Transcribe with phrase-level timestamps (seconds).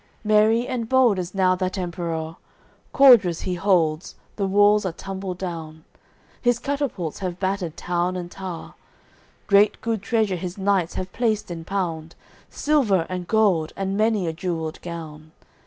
[0.01, 0.03] AOI.
[0.25, 2.37] VIII Merry and bold is now that Emperour,
[2.91, 5.83] Cordres he holds, the walls are tumbled down,
[6.41, 8.73] His catapults have battered town and tow'r.
[9.45, 12.15] Great good treasure his knights have placed in pound,
[12.49, 15.33] Silver and gold and many a jewelled gown.